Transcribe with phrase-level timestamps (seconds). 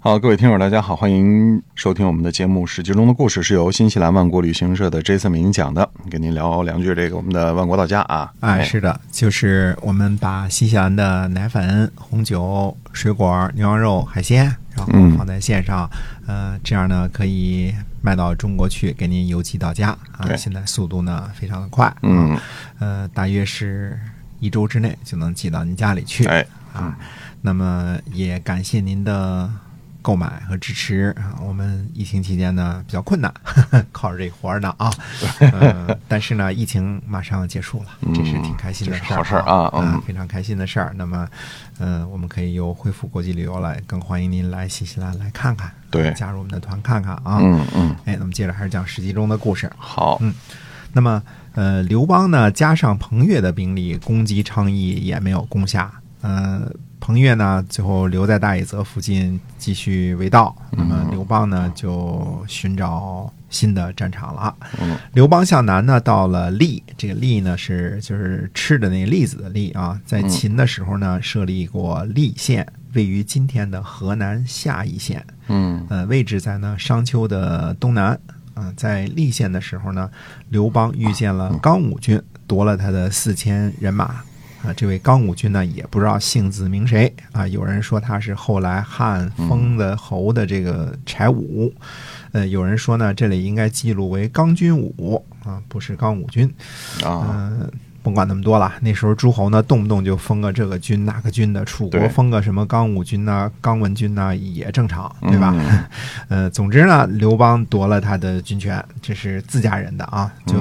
[0.00, 8.32] 好，各位听友，大家好，欢迎收听我们的节目《史记》中的故事，是由新西兰万国旅行社的 Jason 为您讲的，跟您聊两句这个我们的万国到家啊。
[8.38, 14.44] 哎，是的，就是我们把新西兰的奶粉、红酒、水果、牛羊肉、海鲜，
[14.76, 15.90] 然后放在线上，
[16.28, 20.32] 呃，这样呢可以卖到中国去，给您邮寄到家啊。
[20.36, 22.38] 现在速度呢非常的快，嗯，
[22.78, 23.98] 呃，大约是
[24.38, 26.24] 一周之内就能寄到您家里去。
[26.26, 26.96] 哎，啊，
[27.42, 29.50] 那么也感谢您的。
[30.00, 33.32] 购买和支持啊，我们疫情期间呢比较困难，
[33.92, 34.90] 靠着这活儿呢啊。
[36.06, 40.94] 但是呢，疫情马上结束了，这是挺开心的事儿，好事儿啊，嗯，非常开心的事儿。
[40.96, 41.28] 那么，
[41.78, 47.38] 嗯，我们可以又恢复国际旅游了，更欢迎您来新西兰来看看，对，加入我们的团看看啊。
[47.40, 47.96] 嗯嗯。
[48.04, 49.70] 哎，那么接着还是讲史记中的故事。
[49.76, 50.32] 好，嗯，
[50.92, 51.22] 那么
[51.54, 56.72] 呃，刘邦呢加上彭越的兵力攻击昌邑，也没有攻下，嗯。
[57.00, 60.54] 彭越呢，最后留在大野泽附近继续围盗。
[60.72, 64.54] 那么刘邦呢，就寻找新的战场了。
[65.12, 69.98] 刘邦向南呢，到了利，这个利呢是就是吃的那个栗子的栗啊。
[70.04, 75.24] 在秦的时候呢，设立过利县，位于今天的河南夏邑县。
[75.46, 78.18] 嗯，呃，位置在呢商丘的东南。
[78.54, 80.10] 啊，在利县的时候呢，
[80.48, 84.16] 刘邦遇见了刚武军，夺了他的四千人马。
[84.64, 87.46] 啊，这位刚武军呢，也不知道姓字名谁啊。
[87.46, 91.72] 有人说他是后来汉封的侯的这个柴武，
[92.32, 96.52] 呃，有人说呢，这里应该记录为刚军武啊，不是刚武军
[97.04, 97.28] 啊。
[97.30, 97.70] 嗯，
[98.02, 105.54] 甭管那么多了，那时候诸侯呢，动不动就封个这个军那个军的，楚国封个什么刚武军呐、刚文军呐，也正常，对吧？
[106.28, 110.54] 呃，总之呢，刘邦夺了他的军权，这是自家人的啊，就。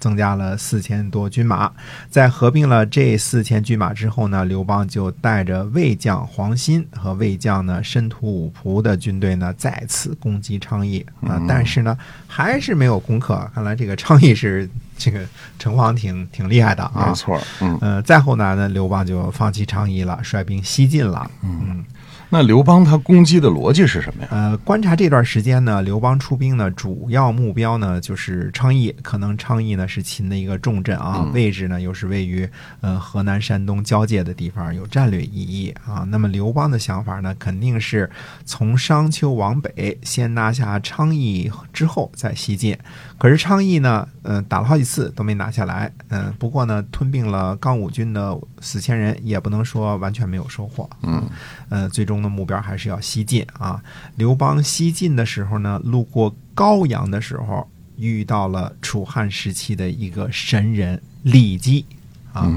[0.00, 1.70] 增加了四千多军马，
[2.08, 11.06] 在合并了这四千军马之后呢，刘邦就带着魏将黄辛和魏将呢申屠武仆的军队呢，再次攻击昌邑。
[11.20, 11.96] 啊，但是呢，
[12.26, 13.48] 还是没有攻克。
[13.54, 15.24] 看来这个昌邑是这个
[15.58, 21.84] 城防挺挺厉害的啊，没错，嗯，呃，再后来呢，刘邦就放弃昌邑了，率兵西进了，嗯。
[22.32, 24.28] 那刘邦他攻击的逻辑是什么呀？
[24.30, 32.48] 呃，观察这段时间呢，刘邦出兵呢，主要目标呢就是昌邑，可能昌邑呢是秦的一个重镇啊，位置呢又是位于
[32.82, 36.06] 呃河南山东交界的地方，有战略意义啊。
[36.08, 38.08] 那么刘邦的想法呢，肯定是
[38.44, 42.78] 从商丘往北，先拿下昌邑之后再西进。
[43.18, 51.22] 可是昌邑呢，嗯，打了好几次都没拿下来，嗯，不过呢，吞并了刚武军的四千人，也不能说完全没有收获，嗯，
[51.68, 53.82] 呃，最终的目标还是要西进啊。
[54.16, 61.84] 刘邦西进的时候呢，路过高阳的时候，遇到了楚汉时期的一个神人骊姬
[62.32, 62.50] 啊。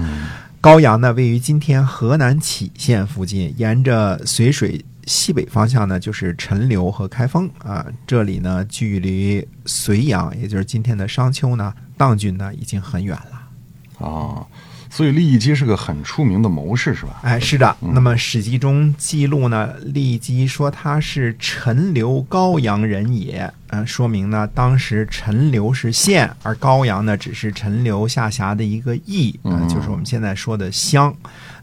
[0.61, 4.83] 高阳呢，位于今天河南杞县附近，沿着随水。
[5.05, 7.85] 西北方向呢，就是陈留和开封啊。
[8.07, 14.07] 这里呢，距离隋阳，也就是今天的商丘呢，当郡呢，已经很远了。
[14.07, 14.47] 啊，
[14.93, 17.19] 所以利益姬是个很出名的谋士，是吧？
[17.23, 17.75] 哎，是的。
[17.79, 23.51] 那么《史记》中记录呢，骊姬说他是陈留高阳人也。
[23.69, 31.11] 嗯，说明呢，当时陈留是县，而高阳呢，只是陈留下辖的一个邑，嗯，就是我们现在说的乡。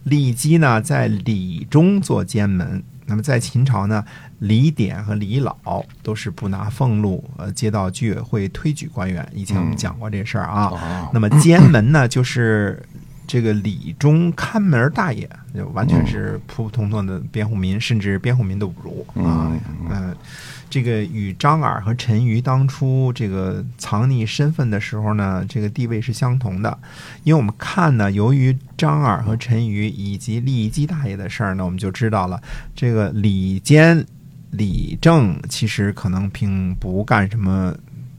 [0.02, 2.82] 利益基呢，在李中做监门。
[3.06, 4.04] 那么在秦朝呢，
[4.40, 5.54] 李典和李老
[6.02, 9.24] 都是不拿俸禄，呃，接到居委会推举官员。
[9.32, 10.72] 以前我们讲过这事儿啊。
[11.12, 12.82] 那么监门呢，就是
[13.30, 19.52] 这个李中看门大爷，就完全是普普通通的边户民，甚至边户民都不如啊。
[19.88, 20.12] 嗯。
[20.68, 26.76] 这个与张耳和陈馀当初这个藏匿身份的时候呢，这个地位是相同的。
[27.22, 32.42] 因为我们看呢，由于张耳和陈馀以及骊姬大爷的事儿呢，我们就知道了，
[32.74, 34.04] 这个李坚、
[34.50, 37.72] 李正其实可能并不干什么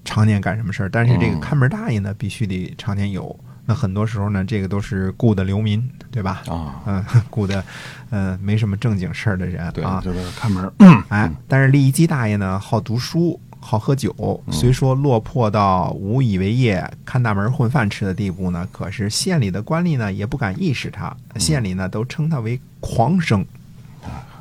[0.05, 3.37] 常年干什么事儿，但是这个看门大爷呢，必须得常年有。
[3.65, 6.41] 那很多时候呢，这个都是雇的流民，对吧？
[6.47, 7.63] 啊，嗯，雇的，
[8.09, 10.71] 嗯，没什么正经事儿的人啊，就是看门。
[11.09, 23.45] 哎，但是利益基大爷呢，好读书，好喝酒，虽说落魄到无以为业、看大门混饭吃的地步呢，可是县里的官吏呢，也不敢意识他，县里呢都称他为狂生。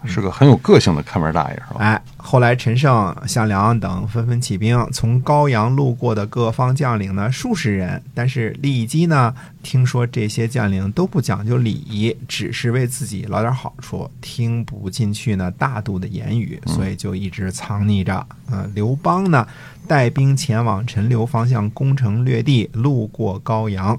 [0.05, 1.81] 是个很有个性的看门大爷，是吧？
[1.81, 18.27] 哎，后来陈胜、项梁等纷纷起兵，从高阳路过的各方将领呢数十人，但是李基呢，听说这些将领都不讲究礼仪，只是为自己捞点好处，听不进去呢大度的言语，所以就一直藏匿着。
[18.51, 19.47] 呃，刘邦呢
[19.87, 23.99] 带兵前往陈留方向攻城略地，路过高阳。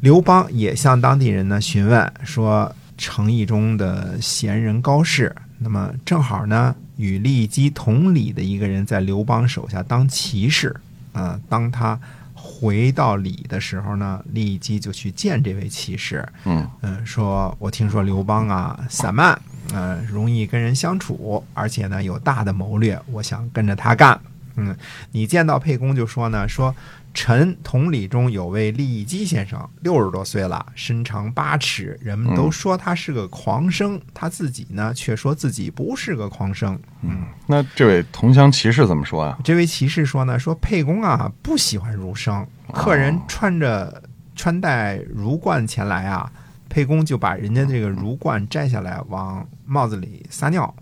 [0.00, 10.72] 刘邦也向当地人呢询问说，城邑中的贤人高士，那么正好呢与骊姬同里的一个人在刘邦手下当骑士，
[11.12, 11.98] 啊、当他
[12.32, 16.64] 回到里的时候呢，骊姬就去见这位骑士，嗯。
[16.82, 19.36] 嗯，说我听说刘邦啊散漫，
[19.72, 24.20] 呃，容易跟人相处，而且呢有大的谋略，我想跟着他干。
[24.56, 24.76] 嗯，
[25.10, 26.74] 你见到沛公就说呢，说
[27.14, 36.78] 臣同里中有位骊姬先生，六十多岁了，身长八尺，人们都说他是个狂生，他自己呢却说自己不是个狂生。
[37.02, 39.38] 嗯，那这位同乡骑士怎么说啊？
[39.44, 44.02] 这位骑士说呢，说沛公啊不喜欢儒生，客人穿着
[44.34, 46.30] 穿戴儒冠前来啊，
[46.68, 50.74] 沛公就把人家这个儒冠摘下来往帽子里撒尿。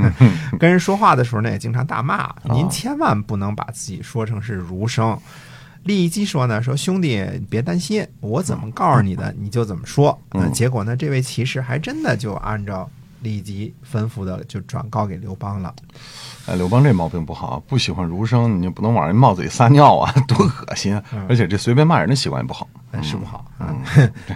[0.58, 2.34] 跟人说话的时候呢，也经常大骂。
[2.44, 5.18] 您千万不能把自己说成是儒生。
[5.84, 10.18] 骊姬说呢，说兄弟别担心，我怎么告诉你的，你就怎么说。
[10.52, 12.88] 结果呢，这位骑士还真的就按照
[13.22, 15.74] 骊姬吩咐的，就转告给刘邦了。
[16.46, 21.02] 哎，刘邦这毛病不好，不喜欢儒生，你就不能往人帽子里撒尿啊， 多恶心啊！
[21.28, 22.68] 而且这随便骂人的习惯也不好。
[22.92, 23.74] 哎，是不好 啊。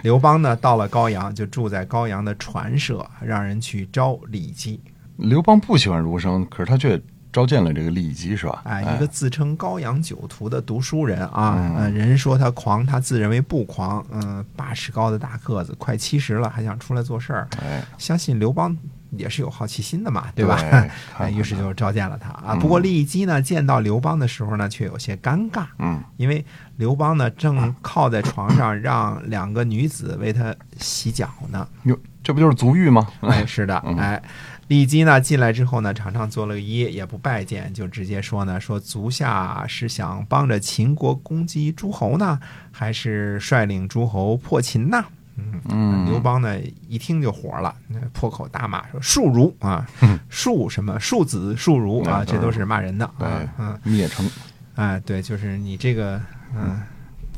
[0.01, 4.79] 刘邦呢，到了高阳，就住在高阳的船舍，让人去招李姬。
[5.17, 7.01] 刘邦不喜欢儒生，可是他却
[7.31, 8.61] 召见了这个骊姬，是吧？
[8.65, 14.05] 哎，一个自称高阳酒徒的读书人啊，嗯呃，人说他狂，他自认为不狂。
[14.11, 17.47] 嗯、八尺高的大个子，快七十了，还想出来做事儿。
[17.61, 18.75] 哎，相信刘邦
[19.11, 20.57] 也是有好奇心的嘛，对吧？
[21.29, 22.53] 于是就召见了他啊。
[22.53, 25.65] 嗯不过骊姬呢，见到刘邦的时候呢，却有些尴尬。
[25.79, 26.45] 嗯因为
[26.77, 31.67] 刘邦呢正靠在床上，让两个女子为他洗脚呢。
[31.83, 33.07] 哟，这不就是足浴吗？
[33.21, 34.19] 哎， 是的，嗯哎，
[34.67, 42.39] 骊姬呢进来之后呢，常常做了个揖，也不拜见，就直接说呢，说足下是想帮着秦国攻击诸侯呢，
[42.71, 45.05] 还是率领诸侯破秦呢？
[45.37, 46.57] 嗯，嗯刘邦呢
[46.87, 47.75] 一听就火了，
[48.11, 49.85] 破口大骂说：“庶 儒啊，
[50.29, 54.27] 庶什么庶子庶儒啊，嗯这都是骂人的。”对啊，嗯，灭城。
[54.75, 56.19] 哎，对，就是你这个，
[56.55, 56.81] 嗯，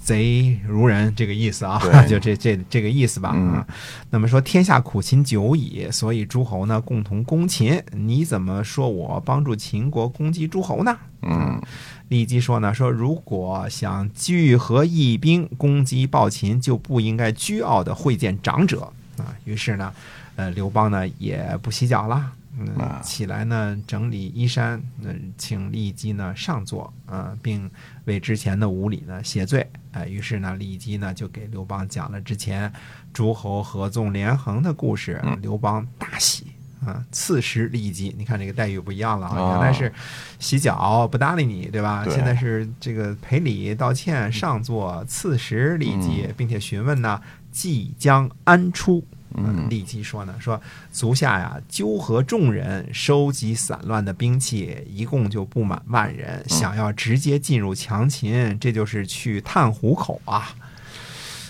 [0.07, 1.77] 贼如人这个意思啊，
[2.07, 3.33] 就这这这个意思吧。
[3.35, 3.67] 嗯啊，
[4.09, 7.83] 那么说天下苦秦久矣，所以诸侯呢共同攻秦。
[7.91, 10.97] 你怎么说我帮助秦国攻击诸侯呢？
[11.23, 11.61] 嗯
[12.09, 19.35] 骊姬说呢，说如果想聚合义兵攻击暴秦，就不应该倨傲的会见长者啊。
[19.43, 19.91] 于是呢，
[20.37, 27.69] 呃，刘邦呢也不洗脚了，嗯啊，起来呢整理衣衫，嗯、请骊姬呢上座，呃，并
[28.05, 29.65] 为之前的无礼呢谢罪。
[29.91, 32.71] 哎、于是呢，骊姬呢就给刘邦讲了之前
[33.13, 36.47] 诸侯合纵连横的故事，嗯刘邦大喜。
[36.85, 39.35] 啊，刺时骊姬，你看这个待遇不一样了啊！
[39.35, 39.91] 哦原来是
[40.37, 42.05] 洗脚不搭理你，对吧？
[42.05, 47.19] 对现在是这个赔礼道歉，上座刺时骊姬，并且询问呢
[47.51, 49.03] 即将安出。
[49.37, 50.59] 嗯骊姬说呢，说
[50.91, 60.49] 足下呀纠合众人，收集散乱的兵器，一共就不满万人，想要直接进入强秦，这就是去探虎口啊！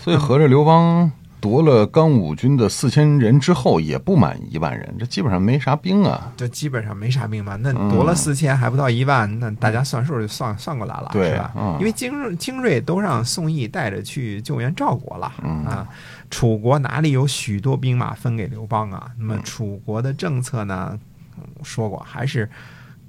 [0.04, 1.12] 所以合着刘邦
[1.48, 6.34] 夺了刚武军的四千人之后，也不满一万人，这基本上没啥兵啊。
[6.36, 11.54] 这基本上没啥兵嘛，那嗯夺了四千还不到一万，那大家算数就算算过来了，对是吧？
[11.56, 15.88] 嗯因为精锐精锐都让宋义带着去救援赵国了、嗯啊，
[16.30, 19.10] 楚国哪里有许多兵马分给刘邦啊？
[19.18, 21.00] 那嗯么楚国的政策呢，
[21.38, 22.50] 嗯说过还是。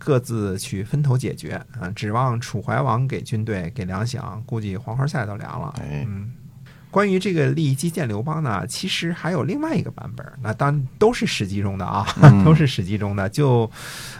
[0.01, 1.91] 各自去分头解决啊！
[1.91, 5.75] 指望楚怀王给军队给粮饷，估计黄花菜都凉了。
[5.81, 6.31] 哎嗯，
[6.90, 13.28] 关于这个骊姬见刘邦呢，其实还有另外一个版本，那当然都是史记中的啊，嗯 都是史记中的。
[13.28, 13.71] 就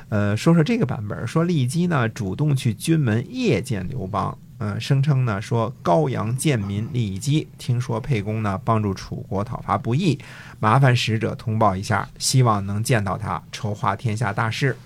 [0.09, 10.19] 呃说说这个版本，说利姬呢主动去军门夜见刘邦，嗯、声称呢说高阳贱民利姬，听说沛公呢帮助楚国讨伐不义，
[10.61, 14.77] 麻烦使者通报一下，希望能见到他，筹划天下大事。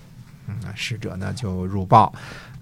[0.47, 2.13] 嗯，使者呢就入报。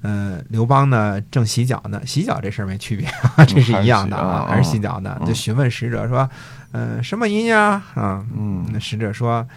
[0.03, 3.07] 嗯，刘邦呢正洗脚呢，洗脚这事儿没区别，
[3.45, 6.27] 这是一样的啊，还还是是洗脚呢，嗯就询问使者说，
[6.71, 7.81] 呃，什么音呀？
[7.93, 9.47] 啊，嗯那使者说，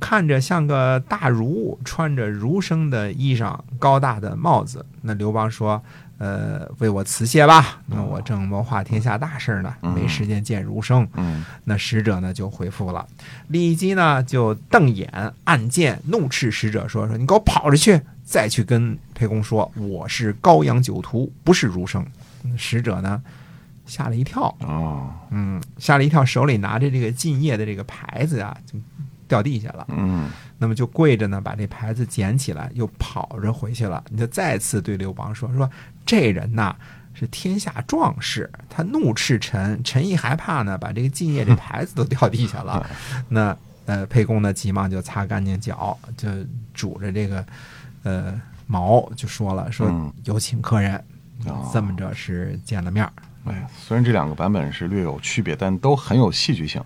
[0.00, 4.84] 看着像个大儒，穿着儒生的衣裳，高大的帽子。
[5.02, 5.80] 那刘邦说
[6.22, 7.80] ：“呃，为我辞谢吧。
[7.86, 13.04] 那我正谋划天下大事呢，没时间见儒生。”嗯那使者呢就回复了，
[13.48, 15.10] 李基呢就瞪眼
[15.42, 22.06] 按剑，怒斥使者说：“说你给我跑着去，再去跟沛公说我是高阳酒徒，不是儒生。”
[22.56, 23.20] 使者呢
[23.84, 28.78] 吓了一跳，哦嗯，吓了一跳，手里拿着这个敬业的这个牌子啊，就
[29.26, 29.84] 掉地下了。
[29.88, 30.30] 嗯
[30.62, 34.04] 那么就跪着呢，把这牌子捡起来，又跑着回去了。
[34.10, 35.68] 你就再次对刘邦说：“说
[36.06, 36.72] 这人呐
[37.14, 42.88] 是天下壮士，他怒斥臣，臣一害怕呢，把这个敬业这 牌子都掉地下了。
[43.28, 46.28] 那呃，沛公呢急忙就擦干净脚，就
[46.72, 47.44] 拄着这个
[48.04, 50.94] 呃矛就说了：说嗯有请客人。
[51.46, 53.12] 哦这么着是见了面儿。
[53.46, 56.80] 哎，虽然这两个版本是略有区别，但都很有戏剧性。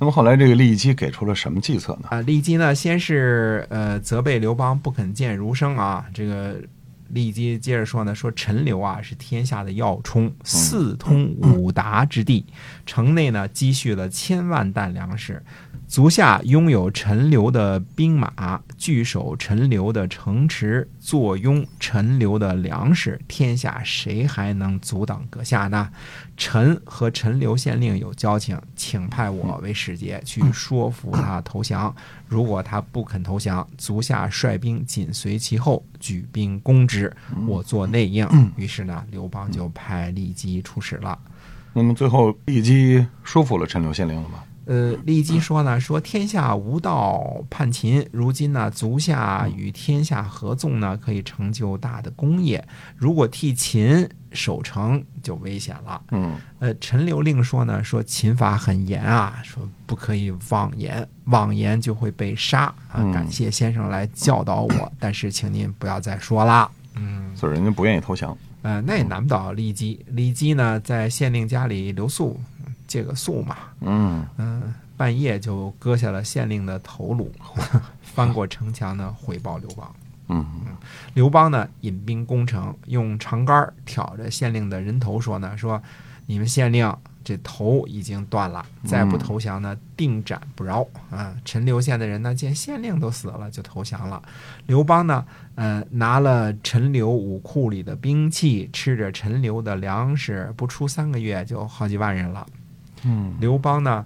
[0.00, 2.08] 那么后来这个利基给出了什么计策呢？
[2.08, 6.56] 啊，骊姬呢，先是呃责备刘邦不肯见儒生啊，这个
[7.12, 12.46] 骊姬接着说呢，说陈留啊是天下的要冲，四通五达之地，
[12.86, 15.42] 城内呢积蓄了千万担粮食，
[15.86, 25.90] 足下拥有陈留的兵马，据守陈留的城池，坐拥陈留的粮食，天下谁还能阻挡阁下呢？
[26.36, 28.58] 臣和陈留县令有交情，
[28.90, 31.94] 请派我为使节去说服他投降。
[32.26, 37.14] 如果他不肯投降，足下率兵紧随其后，举兵攻之，
[37.46, 38.26] 我做内应。
[38.56, 41.16] 于是呢，刘邦就派骊姬出使了。
[41.72, 44.42] 那么最后骊姬说服了陈留县令了吗？
[44.70, 52.64] 呃，骊姬说呢，说天下无道叛秦，如今呢，足下与天下合纵呢，可以成就大的功业。
[52.96, 56.00] 如果替秦守城，就危险了。
[56.12, 62.98] 嗯呃，陈留令说呢，说秦法很严啊，说不可以妄言，妄言就会被杀啊。
[62.98, 66.70] 嗯感谢先生来教导我， 但是请您不要再说了。
[66.94, 68.38] 嗯，所以人家不愿意投降。
[68.62, 69.98] 呃，那也难不倒骊姬。
[70.14, 72.38] 骊姬呢，在县令家里留宿，
[72.90, 73.56] 借个宿嘛。
[73.80, 77.30] 嗯嗯，半夜就割下了县令的头颅，
[78.02, 79.94] 翻过城墙呢，回报刘邦。
[80.32, 80.44] 嗯
[81.14, 85.80] 刘邦呢引兵攻城，用长杆挑着县令的人头说呢：“说
[86.26, 86.92] 你们县令
[87.24, 94.22] 这头已经断了，再不投降呢，定斩不饶啊！”陈留县的人呢，见县令都死了，就投降了。
[94.66, 95.24] 刘邦呢，
[95.56, 102.46] 呃，拿了陈留武库里的兵器，吃着陈留的粮食，不出三个月就好几万人了。
[103.04, 104.04] 嗯刘邦呢，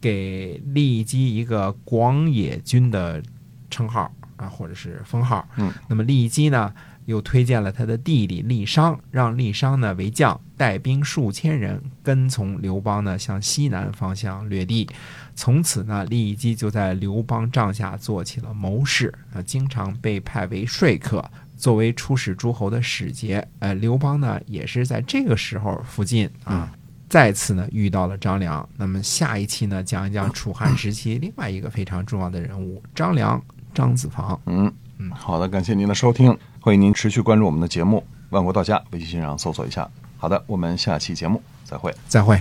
[0.00, 3.22] 给骊姬一个广野君的
[3.70, 5.48] 称号啊，或者是封号。
[5.56, 6.72] 嗯，那么骊姬呢，
[7.06, 14.88] 又推荐了他的弟弟利商，让利商呢为将，带兵数千人跟从刘邦呢向西南方向掠地。
[15.34, 21.24] 从此呢，骊姬就在刘邦帐下做起了谋士啊，经常被派为说客。
[21.56, 26.72] 作为出使诸侯的使节，呃，刘邦呢也是在这个时候附近啊，
[27.12, 28.66] 再次呢遇到了张良。
[28.78, 33.38] 那么下一期呢讲一讲楚汉时期另外一个非常重要的人物张良
[33.74, 34.40] 张子房。
[34.46, 39.86] 嗯嗯好的，感谢您的收听，欢迎您持续关注我们的节目《万国到家》，微信上搜索一下。
[40.16, 41.94] 好的，我们下期节目再会。
[42.08, 42.40] 再会。